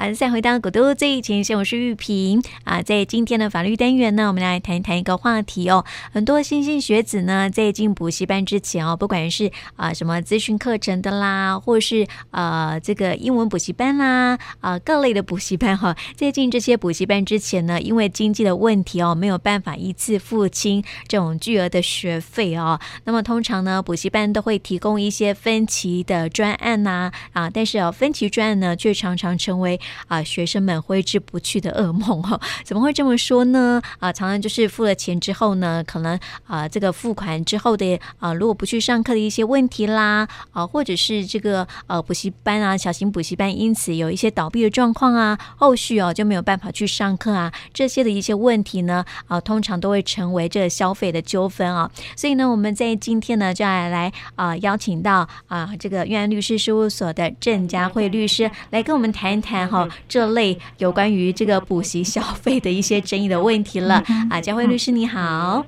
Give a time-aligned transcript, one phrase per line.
[0.00, 2.80] 好的，再回到古都最前线，我是玉萍啊。
[2.80, 5.84] 在今天的法律单元呢，我们来谈一谈一个话题哦。
[6.10, 22.80] 很多新兴学子呢，在进补习班之前哦，不管是啊什么咨询课程的啦，或是呃这个英文补习班啦，啊各类的补习班哈，在进这些补习班之前呢，因为经济的问题哦，没有办法一次付清这种巨额的学费哦。
[23.04, 29.78] 那么通常呢，补习班都会提供一些分期的专案呐啊，但是哦，分期专案呢，却常常成为
[30.08, 33.80] 啊，学生们挥之不去的噩梦哈，怎么会这么说呢？
[33.98, 51.90] 啊，常常就是付了钱之后呢，可能啊，这个付款之后的啊，如果不去上课的一些问题啦，啊，或者是这个呃补习班啊，小型补习班因此有一些倒闭的状况啊，后续哦就没有办法去上课啊，这些的一些问题呢，啊，通常都会成为这个消费的纠纷啊。
[52.16, 59.79] 所以呢，我们在今天呢，就要来啊邀请到啊这个愿安律师事务所的郑佳慧律师来跟我们谈一谈哈。
[60.08, 64.02] 这类有关于这个补习消费的一些争议的问题了。
[64.30, 65.64] 啊，佳慧律师你好，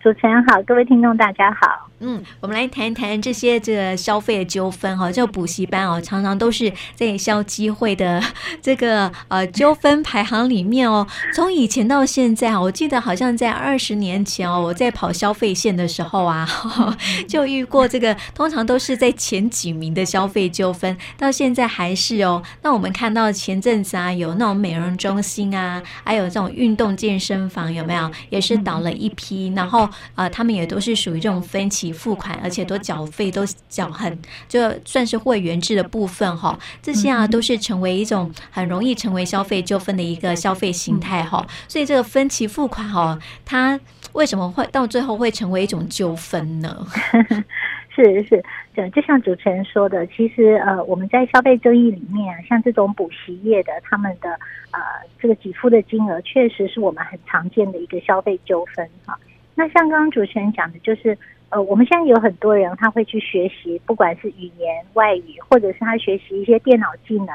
[0.00, 1.88] 主持人好，各位听众大家好。
[2.00, 5.10] 嗯，我们来谈谈这些这个消费的纠纷哈。
[5.10, 8.22] 这补习班哦，常常都是在消基会的
[8.60, 11.06] 这个呃纠纷排行里面哦。
[11.34, 16.46] 从以前到现在，我记得好像在二十年前哦，我在跑消费线的时候啊，
[17.28, 22.42] 就遇过这个，通常都是在前几名的消费纠纷，到现在还是哦。
[22.62, 28.10] 那我们看到前阵子啊，有那种美容中心啊，还有这种运动健身房，有没有？
[28.30, 31.94] 也是倒了一批，然后啊、呃，他们也都是属于这种分期。
[31.94, 34.18] 付款，而且都缴费都缴很，
[34.48, 41.46] 就算是会员制的部分哈，这些啊都是成为一种很容易成为消费纠纷的一个消费形态哈。
[41.68, 43.78] 所以这个分期付款哈，它
[44.12, 46.84] 为什么会到最后会成为一种纠纷呢？
[47.94, 48.42] 是 是，
[48.76, 54.30] 就就像主持人说的，其实呃，我们在消费争议里面，像这种补习业的他们的
[54.72, 54.80] 呃
[55.20, 59.16] 这个给付的金额，确实是我们很常见的一个消费纠纷哈。
[59.54, 61.16] 那像刚刚主持人讲的，就是。
[61.54, 67.28] 呃，我们现在有很多人他会去学习，不管是语言外语，或者是他学习一些电脑技能，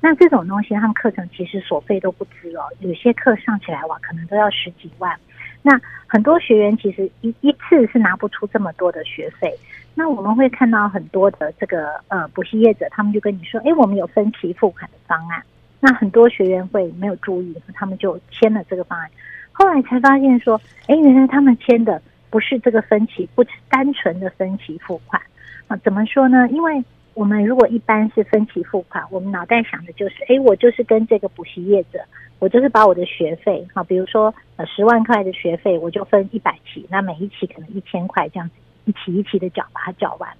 [0.00, 5.16] 那这种东西他们课程其实所费都不止哦，有些课上起来哇，可能都要十几万。
[5.62, 9.54] 那很多学员其实一一次是拿不出这么多的学费。
[9.94, 15.40] 那我们会看到很多的这个呃补习业者，他们就跟你说，哎，我们有分期付款的方案。
[15.78, 19.08] 那很多学员会没有注意，他们就签了这个方案，
[19.52, 22.02] 后来才发现说，哎，原来他们签的。
[22.30, 25.20] 不是这个分期，不是单纯的分期付款
[25.66, 25.76] 啊？
[25.78, 26.48] 怎么说呢？
[26.50, 26.82] 因为
[27.14, 31.98] 我们如果一般是分期付款，我们脑袋想的就是，哎，我就是跟这个补习业者，
[32.38, 38.54] 我就是把我的学费，哈，比如说呃十万块的学费，我就分一百期，那每一期可能一千块这样子，
[38.84, 40.30] 一期一期的缴，把它缴完。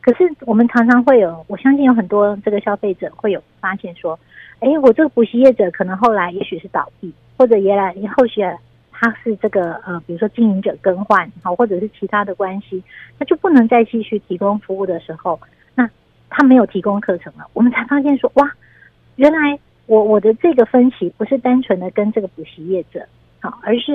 [0.00, 4.18] 可是我们常常会有，我相信有很多这个消费者会有发现说，
[4.58, 8.42] 哎，我这个补习业者可能后来也许是倒闭，或者也来后续。
[9.00, 12.84] 他是这个呃，比如说经营者更换，好，或者是其他的关系，
[13.18, 15.40] 他就不能再继续提供服务的时候，
[15.74, 15.88] 那
[16.28, 18.52] 他没有提供课程了，我们才发现说，哇，
[19.16, 23.06] 原来我我的这个分期不是单纯的跟这个补习业者
[23.40, 23.92] 好，而是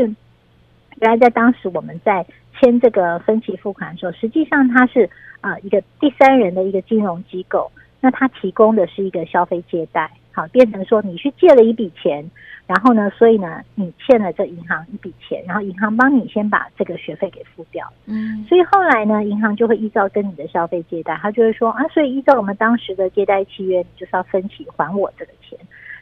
[1.01, 2.25] 原来在当时我们在
[2.59, 5.07] 签这个分期付款的时候，实际上他是
[5.39, 7.71] 啊一个第三人的一个金融机构，
[8.01, 12.29] 那他提供的是一个消费借贷，好，变成说你去借了一笔钱。
[12.67, 17.87] 然后呢，所以呢，你欠了这银行一笔钱，然后银行帮你先把这个学费给付掉。
[18.07, 25.55] 嗯，所以后来呢，银行就会依照跟你的消费借贷，他就会说啊，所以依照我们当时的借贷契约，你就是要分期还我这个钱。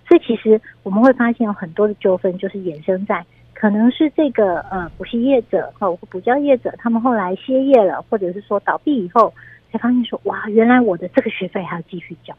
[0.08, 9.34] 所以其实我们会发现有很多的纠纷，就是衍生在可能是这个呃补习业者或补教业者，他们后来歇业了，或者是说倒闭以后，
[9.70, 12.34] 才发现说哇，原来我的这个学费还要继续缴。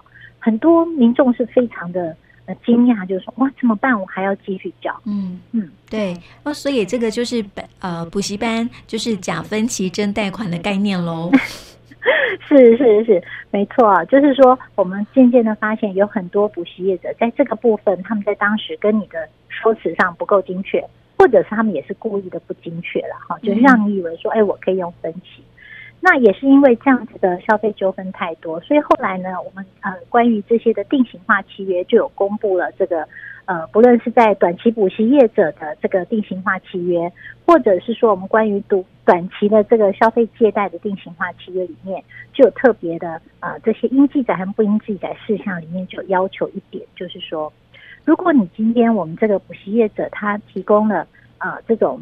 [0.45, 2.15] 很多民众是非常的。
[2.47, 3.99] 呃，惊讶就是说，哇，怎么办？
[3.99, 4.95] 我还要继续交。
[5.07, 6.15] 嗯嗯，对。
[6.43, 11.31] 那所以这个就是本呃补习班就是假分期真贷款的概念喽。
[12.47, 14.05] 是是是，没错。
[14.11, 20.87] 就是说，我们渐渐的发现，有很多补习业者在这个部分，他们在当时跟你的说辞上不够精确，
[21.17, 25.43] 或者是他们也是故意的不精确了哈，就是让你以为说，哎，我可以用分期。
[26.07, 33.09] 那也是因为这样子的消费纠纷太多，所以后来呢，我们呃关于这些的定型化契约就有公布了这个
[33.47, 37.11] 呃，不论是在短期补习业者的这个定型化契约，
[37.47, 42.05] 或者是说我们关于短短期的这个消费借贷的定型化契约里面，
[42.35, 47.51] 就有特别的呃这些应记载和不应记载事项里面就要求一点，就是说，
[48.05, 51.07] 如果你今天我们这个补习业者他提供了
[51.39, 51.99] 呃这种。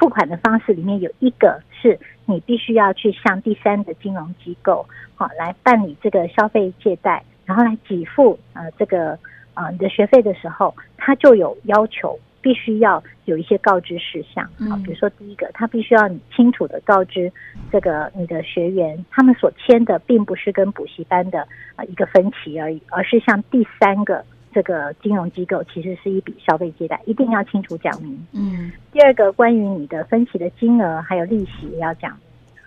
[0.00, 9.18] 付款的方式里面有一个是你必须要去向第三的金融机构，好来办理这个消费借贷，然后来给付呃这个
[9.54, 17.32] 呃你的学费的时候，他就有要求，必须要有一些告知事项啊，比如说第一个，他必须要你清楚的告知
[17.70, 21.46] 这个你的学员，他们所签的并不是跟补习班的
[21.76, 24.24] 呃一个分歧而已，而是像第三个。
[24.52, 28.26] 这个金融机构其实是一笔消费借贷，一定要清楚讲明。
[28.32, 32.16] 嗯，第二个关于你的分期的金额还有利息也要讲。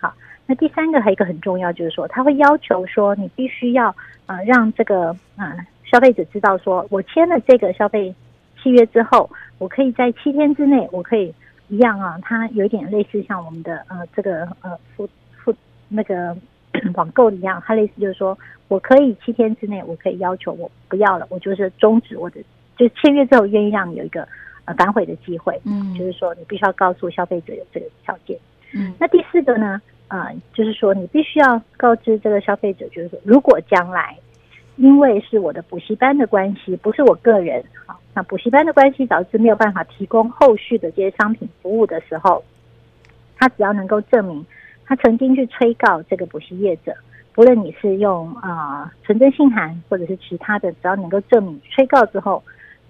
[0.00, 0.12] 好，
[0.46, 3.94] 那第三个还有一个很重要，就是说他会要求说你必须要
[4.26, 8.14] 呃让这个呃消费者知道说，我签了这个消费
[8.62, 11.34] 契约之后，我可以在七天之内，我可以
[11.68, 15.54] 一样啊，它有一点类似像我们的呃这个呃付付
[15.88, 16.36] 那个。
[16.94, 18.36] 网购一样，它类似就是说，
[18.68, 22.40] 我可以七天之内，我可以要求我不要了，我就是终止我的，
[22.76, 24.26] 就签约之后愿意让你有一个
[24.64, 25.60] 呃反悔的机会。
[25.64, 28.38] 嗯，就是说你必须要告诉消费者有这个条件。
[28.72, 34.16] 嗯，那第四个呢，呃，就是说你必须要告知这个消费者，就是说如果将来
[34.76, 42.44] 因为是我的补习班的关系，不是我个人，好，那补习班的关系导致没有办法提供后续的这些商品服务的时候，
[43.36, 44.44] 他只要能够证明。
[44.86, 46.94] 他曾经去催告这个补习业者，
[47.34, 52.42] 不论你是用啊存证信函或者是其他的，只要能够证明催告之后，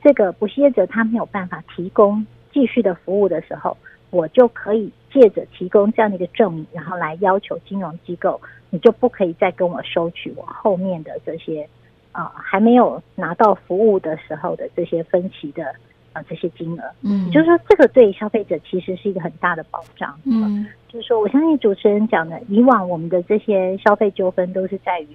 [0.04, 3.76] 这个补习业者他没有办法提供继续的服务的时候，
[4.10, 11.66] 我就可以借着提供这样的一个证明，然后来要求金融机构，你就不可以再跟我收取我后面的这些
[12.12, 15.74] 啊还没有拿到服务的时候的这些分期的。
[16.28, 25.08] 这些金额，嗯，就是说，这个对消费者其实是一个很大的保障，嗯，就是说，我相信主持人讲的，以往我们的这些消费纠纷都是在于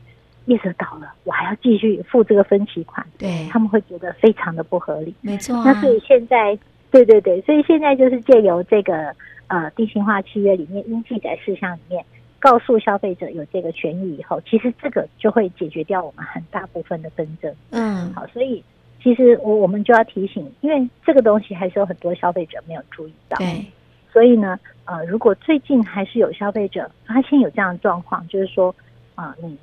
[0.45, 5.63] 业者倒了，我还要继续付这个分期款，对，他们会觉得非常的不合理，没错、啊。
[5.65, 6.57] 那所以现在，
[6.89, 9.15] 对对对，所以现在就是借由这个
[9.47, 12.03] 呃定型化契约里面应记载事项里面，
[12.39, 18.63] 告诉消费者有这个权益以后，其实这个就会解决掉我们很大部分的纷争，嗯，好，所以。
[19.03, 23.65] 其实我我们就要提醒，因为这个东西还是有很多消费者没有注意到，对，
[24.13, 28.73] 所以呢，呃，如果最近还是有消费者发现有这样的状况，就是说，
[29.15, 29.57] 啊、呃，你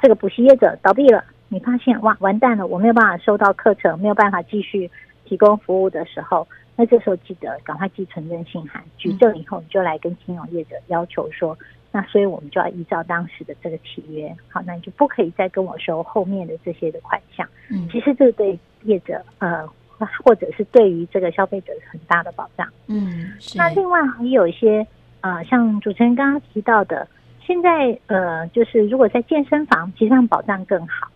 [0.00, 4.90] 这个补习业者倒闭了，你发现哇完蛋了，我没有办法收到课程，没有办法继续
[5.24, 11.56] 提供服务的时候，那这时候记得赶快寄存证信函，举证以后你就来跟金融业者要求说。
[11.90, 17.48] 那所以我们就要依照当时的这个契约，好，那你就不可以再跟我收后面的这些的款项。
[17.70, 19.66] 嗯，其实这对业者呃，
[20.22, 22.68] 或者是对于这个消费者是很大的保障。
[22.88, 24.86] 嗯，那另外还有一些
[25.22, 27.08] 呃，像主持人刚刚提到的，
[27.40, 31.10] 现在呃，就是如果在健身房，其实上保障更好，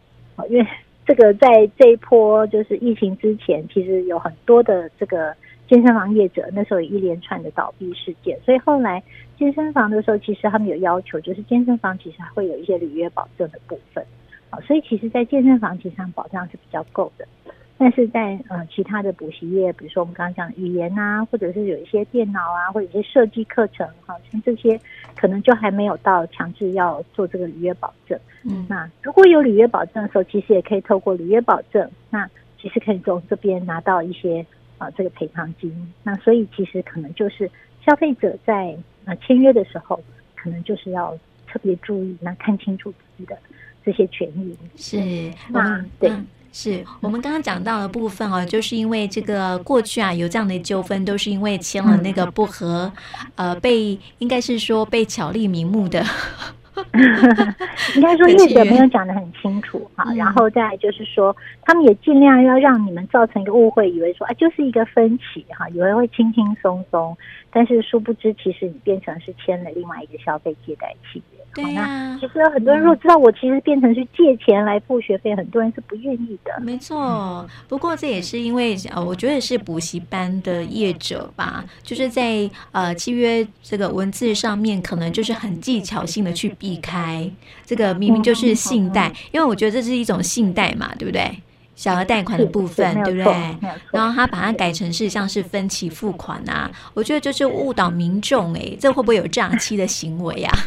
[0.48, 0.66] 因为
[1.06, 5.34] 这个在这一波就是疫情之前，其实有很多的这个。
[5.68, 9.02] 健身房业者那时候有一连串的倒闭事件，所以后来
[9.38, 14.04] 健身房的时候，其实他们有要求，就是健身房其实还会有一些履约保证的部分，
[14.50, 17.26] 啊，所以其实，在健身房其实上保障是比较够的，
[17.78, 24.78] 但是在呃其他的补习业，比如说我们刚刚讲语言啊，或者是有一些电脑啊，或者一些设计课程，好像这些
[25.16, 28.18] 可能就还没有到强制要做这个履约保证。
[28.44, 32.28] 嗯，那如果有履约保证的时候，其实也可以透过履约保证，那
[32.60, 34.44] 其实可以从这边拿到一些。
[34.82, 37.49] 啊，这个赔偿金，那所以其实可能就是
[37.87, 40.02] 消费者在呃签约的时候，
[40.34, 43.38] 可能就是要特别注意，那看清楚自己的
[43.84, 44.56] 这些权益。
[44.76, 44.99] 是，
[45.50, 46.11] 那对，
[46.52, 52.93] 是我们刚刚讲到的部分哦，就是因为这个过去啊有这样的纠纷，都是因为签了那个不合，
[53.36, 56.05] 呃，被应该是说被巧立名目的。
[57.96, 67.17] 应该说业者没有讲得很清楚 哈，然后再就是说，他们也尽量要让你们造成一个误会，以为说啊就是一个分歧哈，以为会轻轻松松，
[67.50, 71.42] 但是殊不知其实你变成是签了另外一个消费借贷契约。
[71.54, 76.52] 对呀、啊，其实有很多人如果知道我其实变成去借钱来付学费，很多人是不愿意的。
[76.62, 87.30] 没错，不过这也是因为呃，我觉得是补习班的业者吧，就是在呃契约这个文字上面，可能就是很技巧性的去避开
[87.66, 91.30] 这个明明就是信贷，因为我觉得这是一种信贷嘛，对不对？
[91.74, 93.34] 小额贷款的部分，对不对？
[93.90, 100.58] 然后他把它改成是像是分期付款啊，我觉得就是误导民众，哎，这会不会有诈欺的行为啊？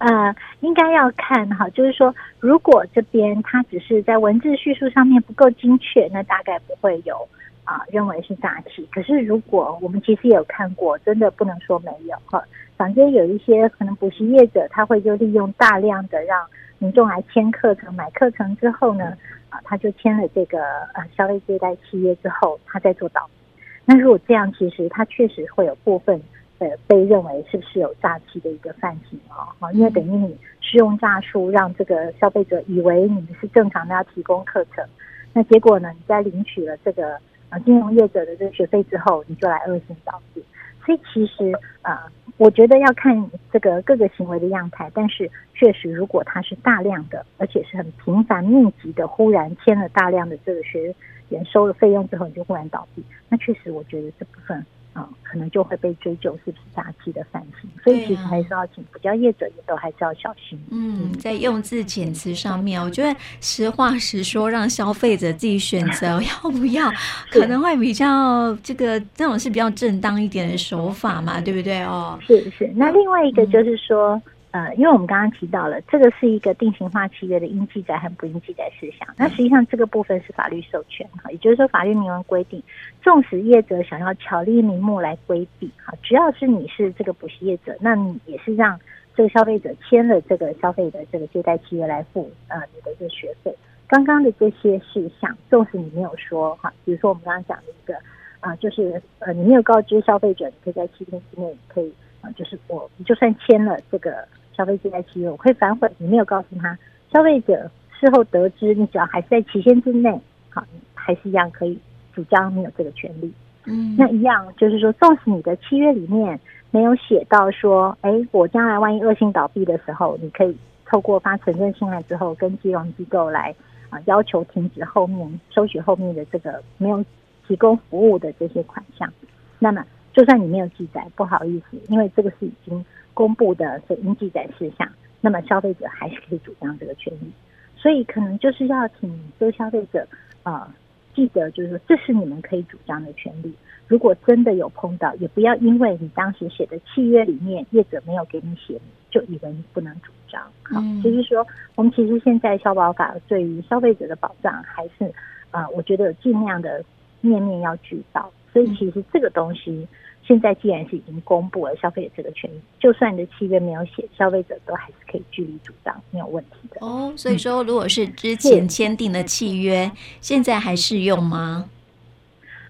[0.00, 7.16] 呃，应该要看哈，就是说，如果这边它只是在文字叙述上面不够精确，那大概不会有
[7.64, 8.88] 啊、呃、认为是诈欺。
[8.90, 12.42] 可是如果我们其实也有看过，真的不能说没有哈。
[12.78, 16.46] 反正有一些可能补习业者，他会就利用大量的让
[16.78, 19.14] 民众来签课程、买课程之后呢，
[19.50, 20.62] 啊，他就签了这个
[20.94, 23.62] 呃消费借贷契约之后，他再做倒闭。
[23.84, 26.18] 那如果这样，其实他确实会有部分
[26.60, 34.84] 呃被认为是不是有诈欺的一个犯行哦，哈，因为等于你是用诈术让这个消费者以为你们是正常的要提供课程，
[35.32, 40.44] 那结果呢，你在领取了这个呃金融业者的这个学费之后，你就来恶性倒闭。
[40.84, 41.52] 所以其实
[41.82, 50.94] 啊、呃，我觉得要看这个各个行为的样态，但是确实，如果它是大量的，而且是很频繁、密集的，忽然签了大量的这个学
[51.28, 54.64] 员收了费用之后，你就忽然倒闭，那确实，我觉得这部分。
[55.00, 60.58] 啊、嗯，可能就会被追究是不是诈欺的犯行，所以其实还是要请补教业者也都还是要小心。
[60.70, 66.90] 嗯，在用字遣词上面，我觉得实话实说，让消费者自己选择 要不要，
[67.30, 72.18] 可能会比较这个这种是比较正当一点的手法嘛，对不对哦？
[72.26, 72.70] 是是。
[72.74, 74.20] 那另外一个就是说。
[74.52, 79.06] 嗯呃，因为我们刚刚提到了，这个是一个定型化契约的应记载和不应记载事项。
[79.16, 82.60] 那实际上这个部分是法律授权哈，也就是说法律明文规定，
[83.00, 88.76] 纵使业者想要巧立名目来规避哈，只要是你是这个补习业者，那你也是让
[89.14, 93.54] 这个消费者签了这个消费的这个借贷契约来付呃你的这个学费。
[93.86, 97.96] 刚刚的这些事项，纵使你没有说哈，比如说我们刚刚讲的一个
[98.40, 104.26] 啊，就是呃你没有告知消费者，你可以在七天之内可以啊，就是我你就算签了这个。
[104.56, 106.76] 消费借贷契约我会反悔，你没有告诉他，
[107.12, 110.62] 消费者事后得知，你只要还是在期限之内，好，
[110.94, 111.78] 还是一样可以
[112.12, 113.32] 主张你有这个权利。
[113.64, 116.38] 嗯，那一样就是说，纵使你的契约里面
[116.70, 123.54] 没有写到说，哎，我将来万一恶性倒闭的时候，你可以透过发存证信函之后，跟金融机构来
[123.88, 127.04] 啊要求停止后面收取后面的这个没有
[127.46, 129.10] 提供服务的这些款项。
[129.58, 132.84] 那么，就算你没有记载，不好意思，因为这个是已经。
[133.20, 134.88] 公布的这应记载事项，
[135.20, 137.30] 那么消费者还是可以主张这个权利，
[137.76, 140.08] 所以可能就是要请这个消费者
[140.42, 140.74] 啊、呃、
[141.14, 143.54] 记得，就是说这是你们可以主张的权利。
[143.88, 150.40] 如果真的有碰到，也不要因为你当时写的契约里面业者没有给你写，就以为你不能主张。
[150.62, 155.04] 好，就是说我们其实现在消保法对于消费者的保障还是
[155.50, 156.82] 啊、呃，我觉得尽量的
[157.20, 158.32] 面面要俱到。
[158.50, 159.86] 所以其实这个东西。
[160.30, 166.86] 现在既然是已经公布了消费者这个权益，就算你的契约没有写，消费者都还是可以据理主张，没有问题的。
[166.86, 171.68] 哦，所以说，如果是之前签订的契约，现在还适用吗？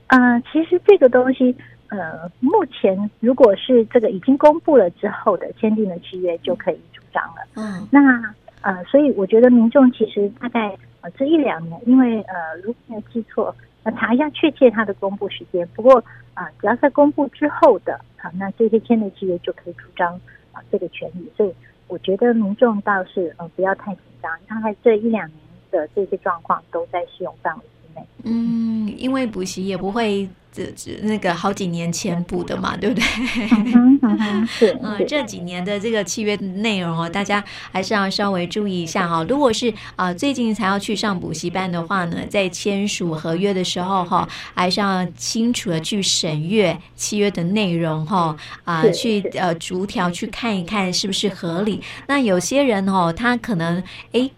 [0.06, 1.54] 嗯、呃，其实这个东西，
[1.88, 7.46] 呃，目前如果是这个已经公布了之后的签订的契约，就可以主张了。
[7.56, 13.54] 嗯，那呃，所以我觉得民众其实大概呃这一两年，因为呃，如果没有记错。
[13.82, 15.66] 那查一下确切它的公布时间。
[15.74, 16.02] 不过
[16.34, 20.14] 啊，只要在公布之后的啊，那这些签的契约就可以主张
[20.52, 21.30] 啊这个权利。
[21.36, 21.54] 所以
[21.88, 25.38] 我觉得民众倒是呃不要太紧张，大概这一两年
[25.70, 27.62] 的这些状况都在适用范围
[27.94, 28.02] 内。
[28.24, 30.28] 嗯，因为补习也不会。
[30.52, 33.04] 这这那个好几年前补的嘛，对不对？
[33.52, 34.76] 嗯 嗯，是。
[34.82, 39.24] 嗯，这几年的这个契约内容哦，大家还是要稍微注意一下哈。
[39.28, 51.80] 如果是啊最近才要去上补习班的话呢，在签署合约的时候哈，还是要清楚的去审阅契约的内容哈啊，去呃逐条去看一看是不是合理。
[52.08, 53.80] 那有些人哦，他可能
[54.10, 54.28] 诶。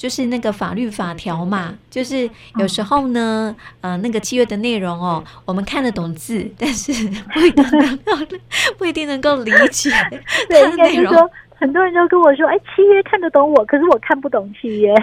[0.00, 2.26] 就是那个法律法条嘛，就是
[2.56, 6.90] 有时候呢，呃，那个契约的内容哦，我们看得懂字，但是
[7.34, 8.12] 不一定能够
[8.78, 9.90] 不一定能够理解
[10.48, 11.12] 它的内容。
[11.12, 14.94] 说很多人都跟我说，哎，契约看得懂我，可是我看不懂契约，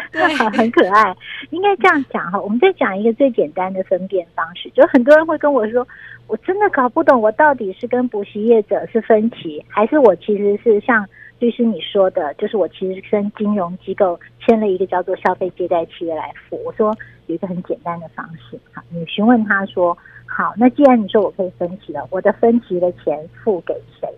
[0.51, 1.15] 很可爱。
[1.51, 5.87] 应该这样讲哈，我们再讲一个最简单的分辨方式，就很多人会跟我说，
[6.25, 11.07] 我真的搞不懂，我到底是跟补习业者是分歧，还是我其实是像。
[11.39, 16.59] 律师，你说的就是我其实跟金融机构签了一个叫做消费借贷契约来付。
[16.65, 16.95] 我说
[17.27, 24.09] 有一个很简单的方式，好，你询问他说，好，那既然你说我可以分期了，我的分期的钱付给谁？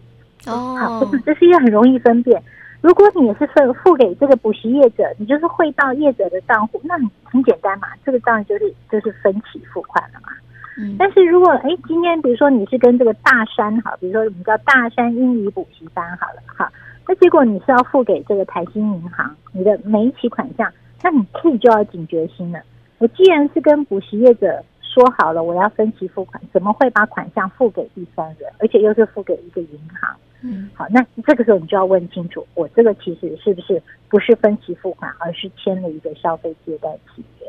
[0.48, 2.42] 哦，好，这是一个很容易分辨。
[2.82, 10.30] 如果你也是分付给这个补习业者，你就是汇到业者的账户，那很很简单嘛，这个当然就是就是分期付款了嘛。
[10.78, 16.70] 嗯，但是如果哎，今天比如说你是跟这个大山好，比如说我们叫大山英语补习班好了，好。
[17.10, 22.62] 那结果你是要付给这个台新银行你的每一期款项，那你可以就要警觉心了。
[23.00, 30.16] 我既然是跟补习业者说好了，我要分期付款，怎么会把款项付给第三人，而且又是付给一个银行？
[30.44, 37.48] 嗯，好，那这个时候你就要问清楚，我这个其实是不是不是分期付款，而是签了一个消费借贷契约？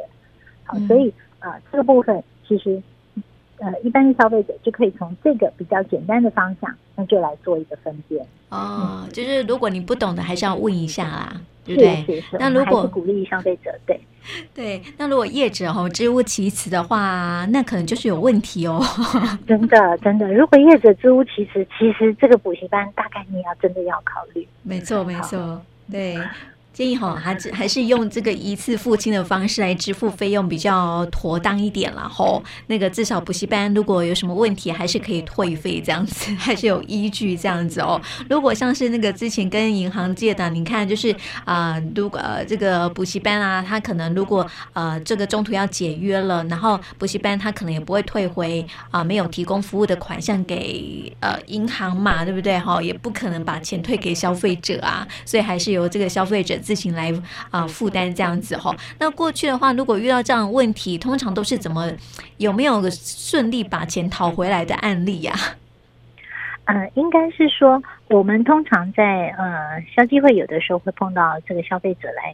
[0.65, 2.83] 好，所以啊、呃，这个部分其实
[3.61, 8.25] 呃一般的消费者就可以从这个比较简单的方向，那就来做一个分辨。
[8.49, 12.25] 哦，嗯、就是如果你不懂的，还是要问一下啦，对不对？
[12.39, 14.01] 那如果鼓励消费者，对
[14.53, 18.83] 对，那如果业者哦支吾其词的话，那可能就是有问题哦。
[19.47, 24.47] 真的真的，如果业者支吾其词，其实这个补习班大概你要真的要考虑。
[24.63, 26.17] 没错没错，对。
[26.73, 32.43] 建议哈，还还是用这个一次付清的方式来支付费用比较妥当一点了吼。
[32.69, 38.01] 那个至少补习班如果有什么问题，还是可以退费这样子， 还是有依据这样子哦。
[38.31, 41.11] 如果像是那个之前跟银行借的，你看就是
[41.45, 52.81] 啊、呃，如果、呃、这个补习班啊，他可能如果呃这个中途要解约了，然后补习班他可能也不会退回啊、呃、没有提供服务的款项给呃银行嘛，对不对哈？
[52.81, 56.60] 也不可能把钱退给消费者啊，所以还是由这个消费者。
[56.61, 57.13] 自行来
[57.51, 61.91] 啊负担这样子哈，那过去的话，如果遇到这样的问题，通常都是怎么
[62.37, 65.35] 有没有顺利把钱讨回来的案例呀？
[66.67, 72.33] 呃，应该是说，我们通常在呃消基会有的时候会碰到这个消费者来。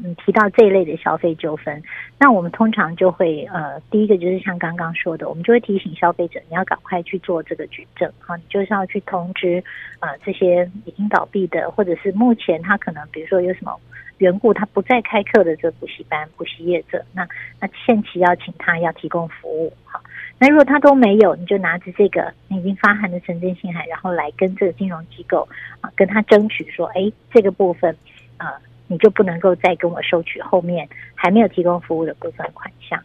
[0.00, 1.82] 嗯，提到这一类的消费纠纷，
[2.20, 9.62] 那我们通常就会呃，第一个就是像刚刚说的，我们就会提醒消费者，你要赶快去做这个举证，好，你就是要去通知
[9.98, 13.76] 呃这些已经倒闭的，或者是目前他可能比如说有什么
[14.18, 17.26] 缘故他不再开课的这个补习班、补习业者，那
[17.60, 20.00] 那限期要请他要提供服务，好，
[20.38, 25.48] 那如果他都没有，你就拿着这个你已经发函的存证信函，然后来跟这个金融机构
[25.80, 27.96] 啊跟他争取说，哎，这个部分。
[28.40, 28.46] 呃
[28.88, 33.00] 你就不能够再跟我收取后面还没有提供服务的部分款项。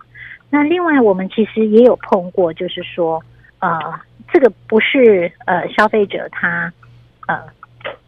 [0.49, 3.21] 那另外，我们其实也有碰过，就是说，
[3.59, 3.99] 呃，
[4.31, 6.71] 这个不是呃消费者他
[7.27, 7.39] 呃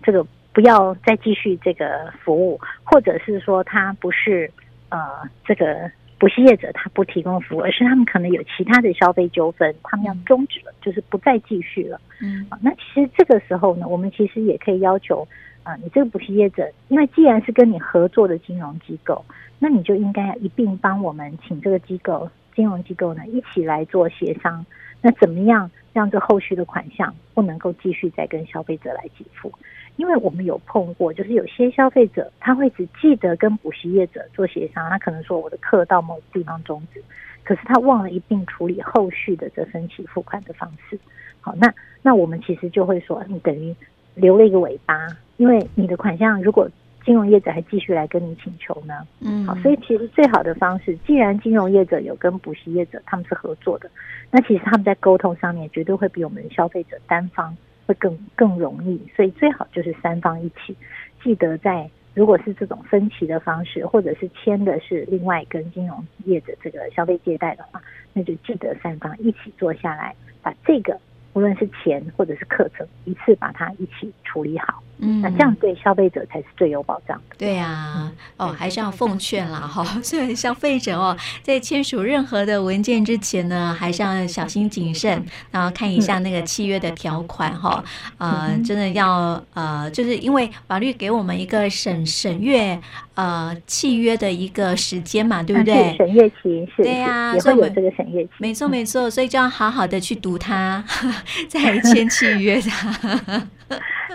[0.02, 4.50] 这个不要再继续这个服务，或者是说他不是
[4.90, 5.00] 呃
[5.44, 12.00] 这个不是业者他不提供服务，而是他们可能有其他的消费纠纷，他们要终止了，就是不再继续了。
[12.22, 15.28] 嗯，那其实这个时候呢，我们其实也可以要求。
[15.66, 19.26] 啊，你这个补习业者，因为既然是跟你合作的金融机构，
[19.58, 24.64] 那你就应该一并帮我们请这个机构、金融机构呢一起来做协商。
[25.02, 29.52] 那怎么样让这后续的款项不能够继续再跟消费者来给付？
[29.98, 37.02] 因为我们有碰过，就是有些消费者他会只记得跟补习业者做协商，他可能说我的课到某个地方终止，
[37.44, 41.00] 可是他忘了一并处理后续的这分期付款的方式。
[41.40, 43.76] 好，那那我们其实就会说，你等于
[44.16, 45.08] 留了一个尾巴。
[45.38, 46.70] 因为你的款项，如果
[47.04, 53.92] 金融业者还继续来跟你请求呢，嗯，好，所以其实最好的方式，既然金融业者有跟补习业者他们是合作的，
[54.32, 60.76] 那其实他们在沟通上面绝对会比我们消费者单方会更更容易，所以最好就是三方一起，
[61.22, 67.82] 记得在如果是这种分期的方式，或者是签的是另外跟金融业者这个消费借贷的话，
[68.14, 70.98] 那就记得三方一起坐下来，把这个
[71.36, 74.82] 无论是钱或者是课程，一次把它一起处理好。
[74.98, 77.36] 嗯，那这样对消费者才是最有保障的。
[77.38, 87.84] 对呀、啊，哦，还是要奉劝啦哈， 所以消费者哦，在签署任何的文件之前呢，还是要小心谨慎，然后看一下那个契约的条款哈，
[88.18, 92.80] 呃，真的要呃，就是因为法律给我们一个审审阅
[93.16, 95.94] 呃契约的一个时间嘛，对不对？
[95.98, 100.82] 审阅期是，对呀、啊，所以有这个审阅期，没错没错，所以就要好好的去读它，
[101.50, 102.70] 再签契约的。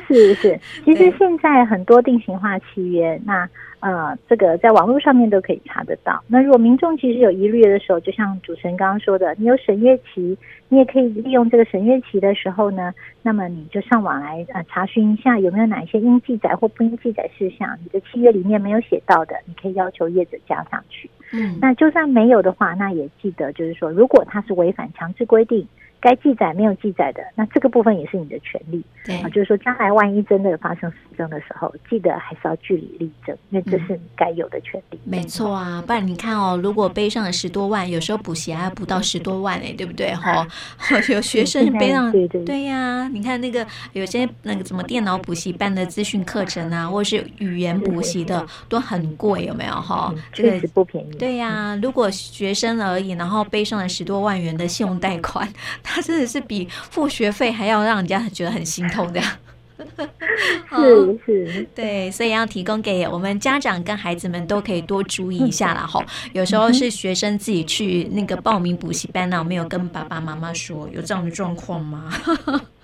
[0.07, 3.49] 是 是， 其实现在很多定型化契约，那
[3.81, 6.23] 呃，这个在网络上面都可以查得到。
[6.27, 10.37] 那如果民众其实有疑虑的时候，就像主持人刚刚说的，你有审阅期，
[10.69, 12.93] 你也可以利用这个审阅期的时候呢，
[13.23, 21.09] 那么你就上网来呃查询一下有没有哪一些应记载或不应记载事项，你的契约里面没有写到的，你可以要求业者加上去。
[21.33, 25.67] 嗯，那就算没有的话，那也记得就是说，如果他是违反强制规定。
[26.01, 28.83] 该记载没有记载的，那这个部分也是你的权利。
[29.05, 34.99] 对啊，就是说将来万一真的发生失争的时候，记得还是要据理力争，因为这是你该有的权利。
[35.05, 40.15] 没错啊，不然你看哦，如果背上了十多万，有时候补习还要补到十多万哎，对不对？
[40.15, 40.47] 哈，
[41.09, 49.73] 有学生背上， 对对对呀，你看那个有些那个什么电脑补习班的资讯课程啊，或者是语言补习的，都很贵，有没有？
[49.73, 51.11] 哈，这个不便宜。
[51.17, 55.49] 对呀，如果学生而已，然后背上了十多万元的信用贷款。
[55.93, 59.21] 他真的是比付学费还要让人家觉得很心痛的，
[60.71, 65.87] 是是，对，所以要提供给我们家长跟孩子们都可以多注意一下啦。
[65.87, 72.13] 吼，有时候是学生自己去那个报名补习班呢，我没有跟爸爸妈妈说有这样的状况吗？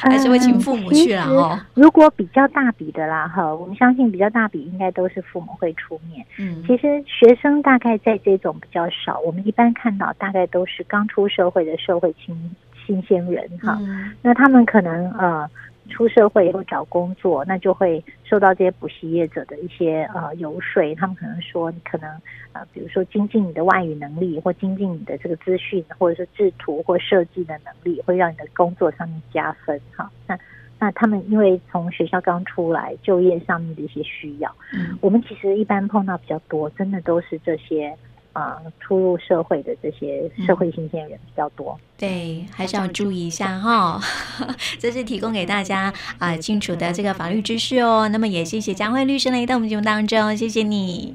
[0.00, 1.58] 还是会请父母去啦哦。
[1.74, 6.24] 如果比较大笔的啦，哈，我们相信比较大笔应该都是父母会出面。
[6.38, 13.76] 嗯，其实学生大概在这种比较少，我们一般看到大概都是刚出社会的社会新新鲜人哈。
[13.80, 15.48] 嗯、那他们可能呃。
[15.88, 22.10] 出社会以后找工作，那就会受到这些补习业者的一些呃游说，他们可能说你可能
[22.52, 30.10] 呃，比如说精进你的外语能力，或精进你的这个资讯，或者是制图或设计的能力，会让你的工作上面加分哈。
[30.26, 30.38] 那
[30.78, 37.96] 那他们因为从学校刚出来，就业上面的一些需要，嗯，我们其实一般碰到比较多，真的都是这些。
[38.32, 44.00] 啊，出入社会的这些社会新鲜人比较多，嗯、对，还是要注意一下哈。
[44.78, 48.08] 这是提供给大家啊、呃、清楚的这个法律知识哦。
[48.08, 51.14] 那么也谢谢佳慧律师来到我们节目当中，谢谢你，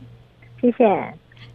[0.61, 1.13] 谢谢。